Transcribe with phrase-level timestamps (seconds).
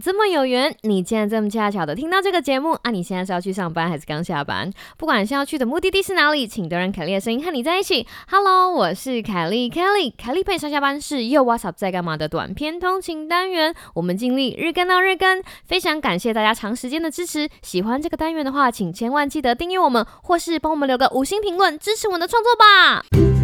[0.00, 2.90] 这么有缘，你竟然这么恰巧的听到这个节目啊！
[2.90, 4.72] 你现在是要去上班还是刚下班？
[4.96, 8.06] 不管是要去的目的地是哪里，请都让凯莉的声音和你在一起。
[8.30, 17.48] Hello，我是凯莉，Kelly，凯莉陪上下班是又 What's Up 在干嘛的短篇通勤单元，我们尽力日更到日更，非常感谢大家长时间的支持。
[17.60, 23.39] 喜欢这个单元的话，请千万记得订阅我们，或是帮我们留个五星评论，支持我们的创作吧。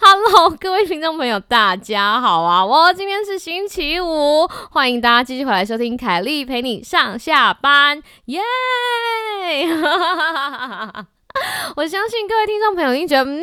[0.00, 2.64] Hello，各位听众朋友，大家好啊！
[2.64, 8.40] 我今天是星期五，欢迎大家继续回来收听凯莉陪你上下班，耶！
[11.76, 13.42] 我相信各位听众朋友已经觉得，嗯。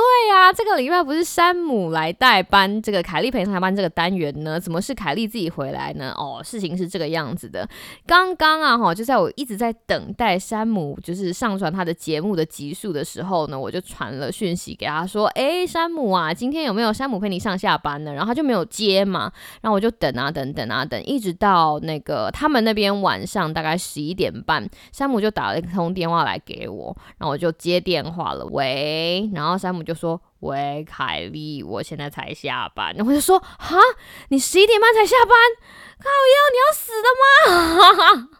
[0.00, 4.58] 对呀，这个礼拜不是山姆来代班这个凯莉陪上班这个单元呢？
[4.58, 6.14] 怎么是凯莉自己回来呢？
[6.16, 7.68] 哦，事情是这个样子的。
[8.06, 29.50] 刚刚啊，哈，就在我一直在等待山姆就是上传他的节目的集数的时候呢，我就传了讯息给他说：“哎，山姆啊，今天有没有山姆陪你上下班呢？”然后他就没有接嘛，然后我就等啊等等啊等，一直到那个他们那边晚上大概十一点半，山姆就打了一通电话来给我，然后我就接电话了，喂，然后。
[29.60, 33.76] 山姆就就说：“喂，凯莉，我现在才下班。”然后我就说：“哈，
[34.28, 35.36] 你十一点半才下班？
[35.98, 37.08] 靠要，你要死的
[38.22, 38.28] 吗？”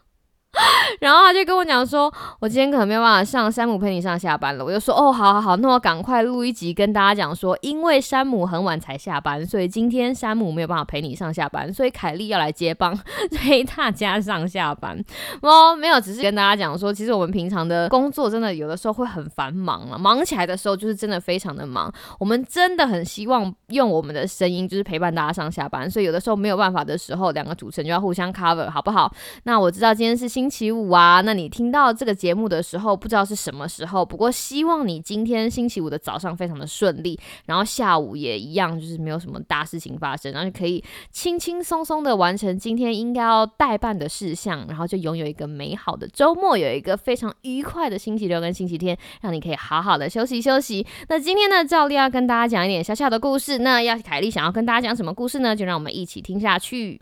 [0.99, 4.63] 然后他就跟我讲说，我今天可能没有办法上山姆陪你上下班了。
[4.63, 12.97] 我就说，哦，好好好，那我赶快录一集跟大家讲说，因为山姆很晚才下班，所以今天山姆没有办法陪你上下班，所以凯莉要来接棒
[13.31, 15.01] 陪大家上下班。
[15.41, 21.91] 哦，没有，只是跟大家讲说，其实我们平常的工作真的有的时候会很繁忙了，忙起来的时候就是真的非常的忙。
[22.19, 29.11] 我们真的很希望用我们的声音就是陪伴大家上下班，所以有的时候没有办法的时候，两个主持人就要互相 cover，好不好？
[29.43, 30.40] 那我知道今天是新。
[30.41, 34.03] 星期五啊，那你听到这个节目的时候，不知道是什么时候。
[34.03, 50.83] 不过希望你今天星期五的早上非常的顺利，然后下午也一样，就是没有什么大事情发生，然后就可以轻轻松松的完成今天应该要代办的事项，然后就拥有一个美好的周末，有一个非常愉快的星期六跟星期天，让你可以好好的休息休息。
[51.07, 53.59] 那今天呢，照例要跟大家讲一点小小的故事。
[53.59, 55.55] 那要凯莉想要跟大家讲什么故事呢？
[55.55, 56.99] 就让我们一起听下去。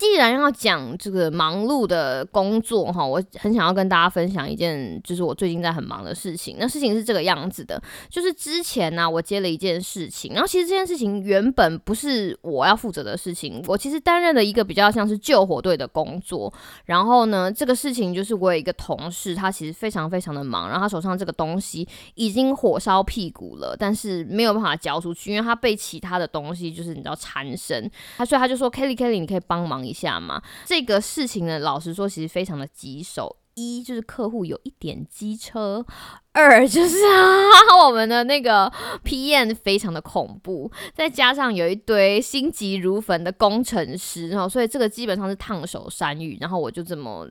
[0.00, 6.56] 既然要讲这个忙碌的工作哈，我很想要跟大家分享一件，就是我最近在很忙的事情。
[6.58, 7.78] 那事情是这个样子的，
[8.08, 16.50] 就是之前呢，我接了一件事情，然后其实这件事情原本不是我要负责的事情，我其实担任了一个比较像是救火队的工作。
[16.86, 29.89] 然后呢，这个事情就是我有一个同事，他其实非常非常的忙，然后他手上这个东西已经火烧屁股了，但是没有办法交出去，因为他被其他的东西就是你知道缠身，他所以他就说，Kelly Kelly，你可以帮忙。
[29.90, 33.36] 一下嘛，这个事情呢，老实说，其实非常的棘手。
[33.54, 35.84] 一就是客户有一点机车，
[36.32, 38.72] 二 就是啊，我们的那个
[39.04, 46.38] PM 非常的恐怖，再加上有一堆心急如焚的工程师，然后所以这个基本上是烫手山芋。
[46.40, 47.28] 然后我就这么。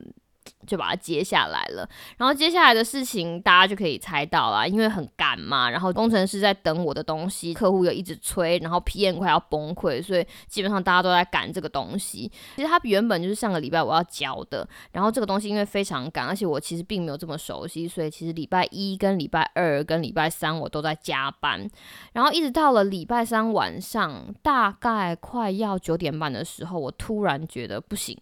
[0.70, 12.30] 就把它接下来了，然后接下来的事情大家就可以猜到了，因为很赶嘛，然后工程师在等我的东西，客户又一直催，然后 PM 快要崩溃，所以基本上大家都在赶这个东西。
[12.54, 21.68] 其实它原本就是上个礼拜我要交的，然后这个东西因为非常赶，而且我其实并没有这么熟悉，所以其实礼拜一跟礼拜二跟礼拜三我都在加班，
[22.12, 28.16] 然后一直到了礼拜三晚上，大概快要九点半的时候，我突然觉得不行。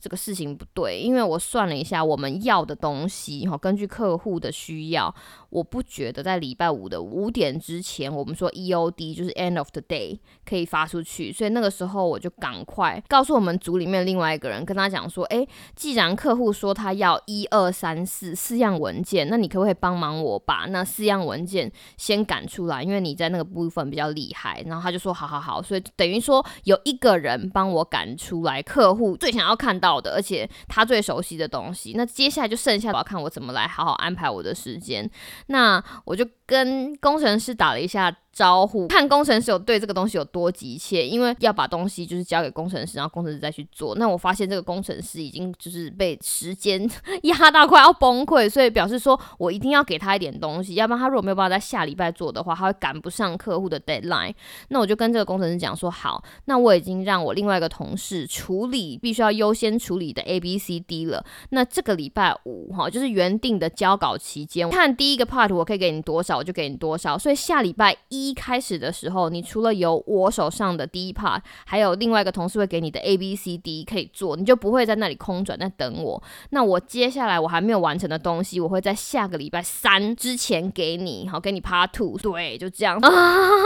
[0.00, 5.14] 这个事情不对，因为我算了一下，我们要的东西哈，根据客户的需要，
[5.50, 10.18] 我不觉得在礼拜五的五点之前，我们说 EOD 就是 End of the Day
[10.48, 15.46] 可以发出去，所以那个时候我就赶快告诉我们组里面另外一个人，跟他讲说，哎，
[15.76, 22.82] 既然客户说他要一二三四四样文件，那你可不可以帮忙我把那四样文件先赶出来？
[22.82, 24.62] 因为你在那个部分比较厉害。
[24.66, 29.57] 然后他就说，好好好，所以等于说有一个人帮我赶出来，客户最想要。
[29.58, 35.10] 看到的，而且他最熟悉的东西，那接下来就剩下我要看我怎么来好好安排我的时间。
[35.48, 38.16] 那我就跟工程师打了一下。
[38.30, 43.96] 招呼看工程师有对这个东西有多急切，因为要把东西就是交给工程师，然后工程师再去做。
[43.96, 46.88] 那我发现这个工程师已经就是被时间
[47.24, 54.32] 压到快要崩溃，所以表示说我一定要给他一点东西，要不然他如果没有办法在下礼拜做的话，他会赶不上客户的 deadline。
[54.68, 61.24] 那我就跟这个工程师讲说，好，那我已经让我另外一个同事处理必须要优先处理的 A B C D 了。
[61.50, 67.18] 那这个礼拜五哈，就是原定的交稿期间，看第一个 part 我可以给你多少，我就给你多少。
[67.18, 76.22] 所以下礼拜一开始的时候，你除了有我手上的第一 part，还有另外一个同事会给你的 A B C D 可以做，你就不会在那里空转在等我。
[76.50, 82.16] 那我接下来我还没有完成的东西，我会在下个礼拜三之前给你，好，给你 Part Two。
[82.18, 82.98] 对，就这样。
[82.98, 83.10] 啊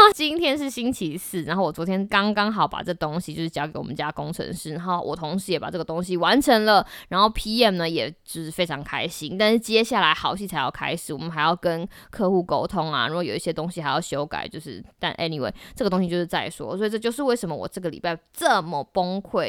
[0.15, 9.37] 今天是星期四，然后我昨天刚刚好把这东西就是交给我们家工程师，然后我同事也把这个东西完成了，然后 PM 呢也就是非常开心。
[9.37, 19.49] 但是接下来好戏才要开始，我们还要跟客户沟沟通啊，如果有一些东西还要修改，就是但 anyway 这个东西就是再说，所以这就是为什么我这个礼拜这么崩溃。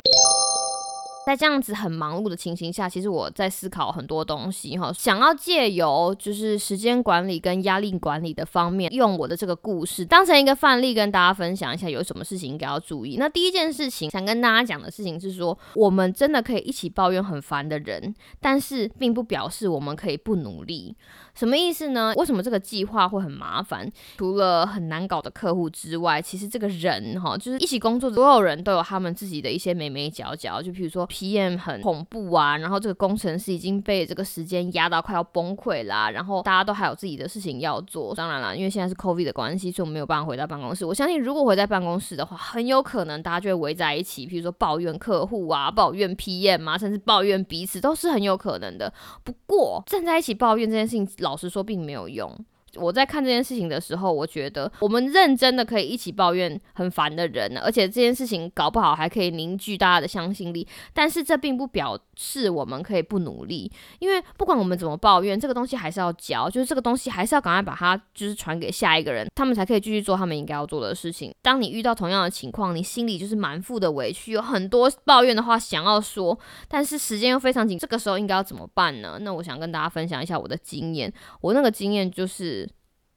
[1.26, 13.16] 在这样子很忙碌的情形下，其实我在思考很多东西哈，想要借由就是时间管理跟压力管理的方面，用我的这个故事当成一个范例，跟大家分享一下有什么事情应该要注意。
[13.18, 20.96] 那第一件事情想跟大家讲的事情是说，我们真的可以一起抱怨很烦的人，但是并不表示我们可以不努力。
[21.34, 22.14] 什么意思呢？
[22.18, 23.92] 为什么这个计划会很麻烦？
[24.18, 30.62] 除了很难搞的客户之外，其实这个人哈，就是一起工作，所有人都有他们自己的一些眉眉角角。
[30.62, 38.16] 就比如说 PM 很恐怖啊，然后这个工程师已经被这个时间压到快要崩溃啦，然后大家都还有自己的事情要做。
[38.16, 40.84] 当然了，因为现在是 COVID 的关系，所以我们没有办法回到办公室。
[40.84, 48.92] 我相信如果回在办公室的话，很有可能大家就会围在一起，比如说抱怨客户啊，抱怨 PM 啊，甚至抱怨彼此，都是很有可能的。
[49.24, 51.04] 不过站在一起抱怨这件事情。
[51.20, 52.34] 老实说，并没有用。
[52.76, 60.68] 我在看这件事情的时候，我觉得我们认真的可以一起抱怨很烦的人呢，而且这件事情搞不好还可以凝聚大家的相信力。
[60.94, 71.34] 但是这并不表示我们可以不努力，因为不管我们怎么抱怨，这个东西还是要教，就是这个东西还是要赶快把它就是传给下一个人，他们才可以继续做他们应该要做的事情。
[71.42, 76.38] 当你遇到同样的情况，你心里就是满腹的委屈，有很多抱怨的话想要说，
[76.68, 79.18] 但是时间又非常紧，这个时候应该要怎么办呢？
[79.22, 82.63] 那我想跟大家分享一下我的经验，我那个经验就是。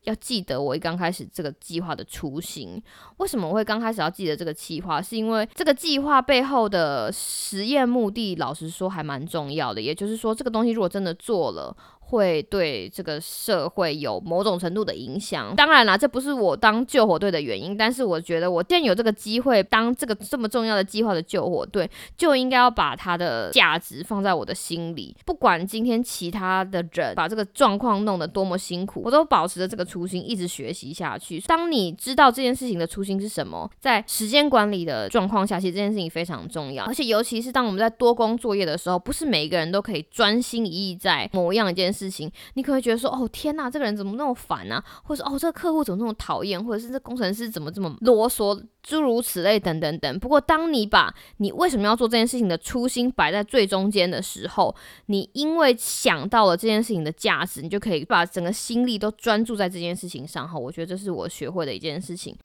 [0.06, 2.82] 要记得我一刚开始这个计划的雏形。
[3.18, 5.00] 为什么我会刚开始要记得这个计划？
[5.00, 9.80] 是因为这个计划背后的实验目的，老实说还蛮重要的。
[9.80, 11.76] 也就是说，这个东西如果真的做了。
[12.08, 15.54] 会对这个社会有某种程度的影响。
[15.56, 25.16] 当然啦，这不是我当救火队的原因，但是我觉得我既然有这个机会当这个这么重要的计划的救火队，就应该要把它的价值放在我的心里。
[25.24, 31.40] 不管今天其他的人把这个状况弄得多么辛苦，我都保持着这个初心，一直学习下去。
[31.40, 36.84] 当你知道这件事情的初心是什么，在时间管理的状况下，其实这件事情非常重要。
[36.84, 41.95] 而且尤其是当我们在多工作业的时候，不是每一个人都可以专心一意在某样一件事。
[41.96, 44.84] 事情，你可能会觉得说，哦天哪，这个人怎么那么烦啊？
[45.04, 46.62] 或者说哦，这个客户怎么那么讨厌？
[46.62, 48.62] 或者是这工程师怎么这么啰嗦？
[48.82, 50.18] 诸如此类，等等等。
[50.20, 54.72] 不过，当你把你为什么要做这件事情的初心摆在最中间的时候，
[55.06, 60.48] 你因为想到了这件事情的价值，你就可以把整个心力都专注在这件事情上。
[60.48, 62.36] 哈，我觉得这是我学会的一件事情。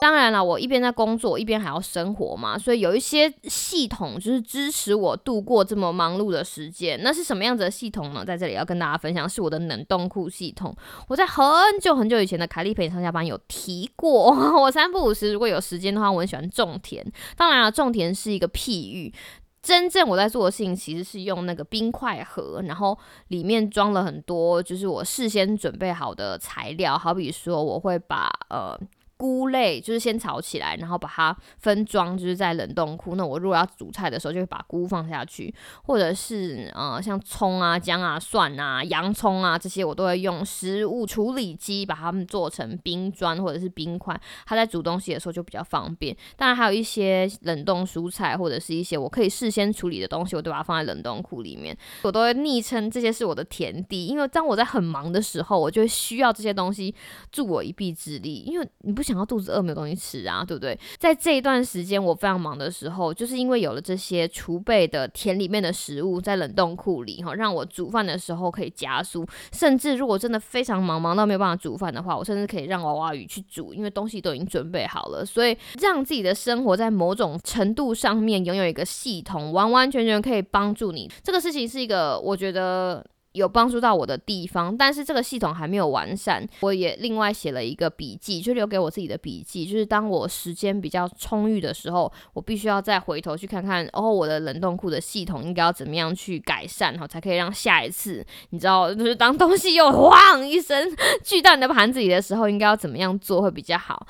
[0.00, 7.00] 当然了，我一边在工作，一边还要生活嘛，所以有一些系统就是支持我度过这么忙碌的时间。
[7.02, 8.24] 那是什么样子的系统呢？
[8.24, 10.72] 在这里要跟大家分享，是我的冷冻库系统。
[11.08, 11.44] 我在很
[11.80, 14.30] 久很久以前的凯利陪上下班有提过，
[14.62, 17.04] 我三不五时如果有时间的话，我很喜欢种田。
[17.36, 19.12] 当然了，种田是一个譬喻，
[19.60, 22.96] 真正我在做的事情其实是用那个冰块盒，然后
[23.28, 28.78] 里面装了很多就是我事先准备好的材料，好比说我会把呃。
[29.18, 33.16] 菇类就是先炒起来，然后把它分装，就是在冷冻库。
[33.16, 44.18] 那我如果要煮菜的时候，就会把菇放下去，或者是呃像葱啊、姜啊、蒜啊、洋葱啊这些，我都会用食物处理机把它们做成冰砖或者是冰块。
[44.46, 46.16] 它在煮东西的时候就比较方便。
[46.36, 51.76] 当然还有一些冷冻蔬菜或者是一些我可以事先处理的东西，我都把它放在冷冻库里面。
[52.02, 56.94] 我都会昵称这些是我的田地，因为当我在很忙的时候，我就会需要这些东西
[57.32, 58.44] 助我一臂之力。
[58.46, 59.07] 因为你不。
[59.08, 60.78] 想要肚子饿没有东西吃啊，对不对？
[60.98, 69.26] 在这一段时间我非常忙的时候，就是因为有了这些储备的田里面的食物在冷冻库里哈，让我煮饭的时候可以加速。
[69.52, 75.24] 甚至如果真的非常忙，忙到没有办法煮饭的话，我甚至可以让娃娃鱼去煮，因为东西都已经准备好了。
[75.24, 81.10] 所以让自己的生活在某种程度上面拥有一个系统，完完全全可以帮助你。
[81.22, 83.04] 这个事情是一个我觉得。
[83.32, 86.46] 有帮助到我的地方，但是这个系统还没有完善。
[86.60, 100.90] 我也另外写了一个笔记，就留给我自己的笔记，就是当我时间比较充裕的时候，我必须要再回头去看看，哦，我的冷冻库的系统应该要怎么样去改善，哈，才可以让下一次，你知道，就是当东西又 晃一声
[101.22, 104.06] 巨大的盘子里的时候，应该要怎么样做会比较好。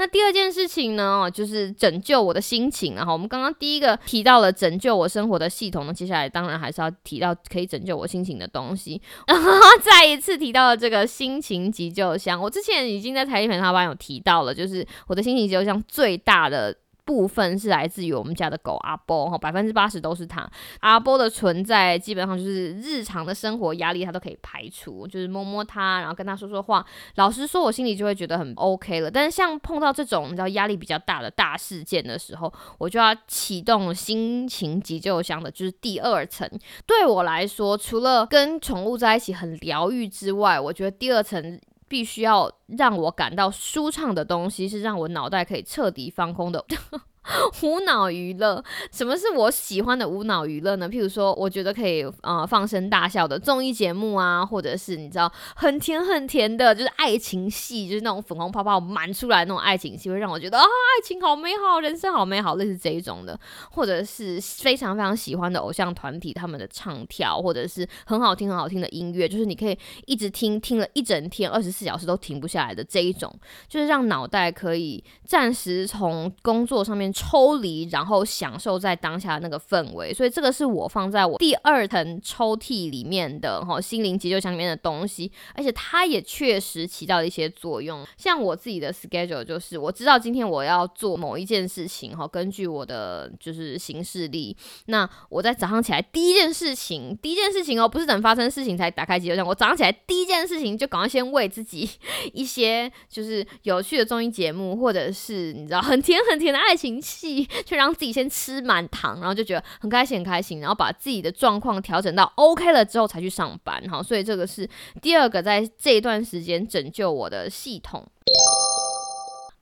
[0.00, 2.94] 那第二件事情呢，就是拯救我的心情。
[2.94, 8.98] 然后我们刚刚第一个提到了拯救我生活的系统那，接下来当然还是要提到可以拯救我心情的东西。
[9.26, 9.52] 然后
[9.84, 16.74] 再一次提到了这个心情急救箱，我之前已经在台一频道班有提到了，就是我的心情急救箱最大的。
[17.10, 20.48] 部分是来自于我们家的狗阿波，哈，百分之八十都是它。
[20.78, 26.86] 阿波的存在基本上就是日常的生活压力，它都可以排除，就是摸摸它，然后跟它说说话。
[27.16, 29.10] 老实说，我心里就会觉得很 OK 了。
[29.10, 36.48] 但是像碰到这种你知道压力比较大的大事件的时候，我就要启动心情急救箱的，就是第二层。
[36.86, 41.60] 对我来说，除了跟宠物在一起很疗愈之外，我觉得第二层。
[41.90, 46.64] 必须要让我感到舒畅的东西，是让我脑袋可以彻底放空的。
[47.62, 50.88] 无脑娱乐，什么是我喜欢的无脑娱乐呢？
[50.88, 63.38] 譬如说，我觉得可以呃放声大笑的综艺节目啊，或者是你知道很甜很甜的，就是爱情戏，就是那种粉红泡泡满出来那种爱情戏，会让我觉得啊，爱情好美好，人生好美好，类似这一种的，
[63.70, 73.30] 或者是非常非常喜欢的偶像团体他们的唱跳，或者是很好听很好听的音乐，就是你可以一直听听了一整天，二十四小时都停不下来的这一种，
[73.68, 77.09] 就是让脑袋可以暂时从工作上面。
[77.12, 88.06] 抽离，然后享受在当下那个氛围，所以这个是我放在我第二层抽屉里面的哈心灵急救箱里面的东西，而且它也确实起到一些作用。
[88.16, 101.88] 像我自己的 schedule 就是，我知道今天我要做某一件事情哈，根据我的就是行事历，那我在早上起来第一件事情，第一件事情哦，不是等发生事情才打开急救箱，我早上起来第一件事情就赶快先为自己
[102.34, 106.99] 一些就是有趣的综艺节目，或者是你知道很甜很甜的爱情。
[107.00, 114.68] 气， 就让自己先吃满糖，然后就觉得很开心很开心，然后把自己的状况调整到 OK 了之后才去上班，好，所以这个是
[115.00, 118.06] 第二个在这段时间拯救我的系统。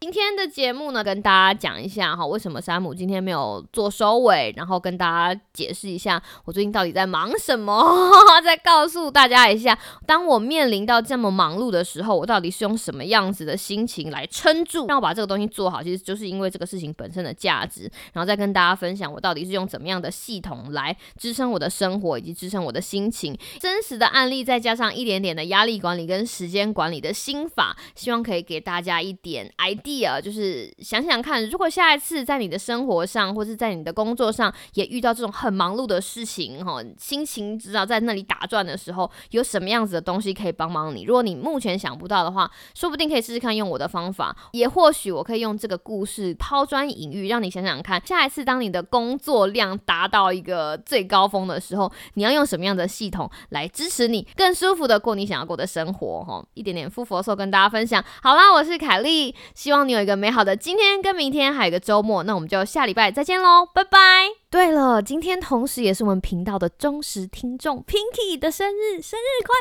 [0.00, 7.84] 今天的节目呢，跟大家讲一下哈，为什么山姆今天没有做收尾，然后跟大家解释一下我最近到底在忙什么，
[8.44, 9.76] 再告诉大家一下，
[10.06, 29.87] 当我面临到这么忙碌的时候，我到底是用什么样子的心情来撑住，让我把这个东西做好，其实就是因为这个事情本身的价值，然后再跟大家分享我到底是用怎么样的系统来支撑我的生活以及支撑我的心情，真实的案例再加上一点点的压力管理跟时间管理的心法，希望可以给大家一点 idea。
[29.88, 41.04] 第二就是想想看，如果下一次在你的生活上，或是在你的工作上，也遇到这种很忙碌的事情，哈，心情知道在那里打转的时候，有什么样子的东西可以帮忙你？
[41.04, 56.22] 如果你目前想不到的话，说不定可以试试看用我的方法，也或许我可以用这个故事抛砖引玉，让你想想看，下一次当你的工作量达到一个最高峰的时候，你要用什么样的系统来支持你更舒服的过你想要过的生活？
[56.24, 58.04] 哈，一点点富佛寿跟大家分享。
[58.22, 59.77] 好啦，我是凯莉，希望。
[59.84, 64.47] 你有一个美好的今天跟明天，还有一个周末，那我们就下礼拜再见喽，拜拜。
[64.50, 69.54] 对了，今天同时也是我们频道的忠实听众 Pinky 的生日，生日快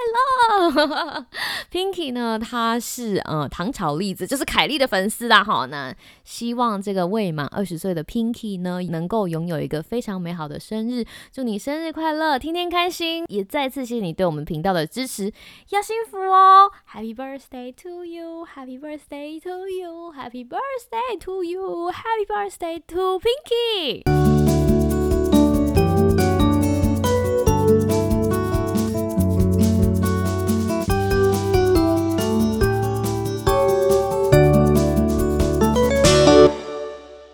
[0.73, 1.25] 乐
[1.69, 5.43] ！Pinky 呢，他是呃糖炒栗子，就是凯莉的粉丝啦。
[5.43, 11.03] 哈，那希望这个未满二十岁的 Pinky 呢，能够拥有一个非常美好的生日，
[11.33, 13.25] 祝你生日快乐，天天开心！
[13.27, 15.33] 也再次谢谢你对我们频道的支持，
[15.71, 24.36] 要幸福哦！Happy birthday to you，Happy birthday to you，Happy birthday to you，Happy birthday to Pinky。